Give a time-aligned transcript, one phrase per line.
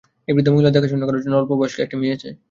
[0.27, 2.29] এই বৃদ্ধা মহিলার দেখাশোনা করার জন্যে অল্পবয়স্কা একটি মেয়ে আছে।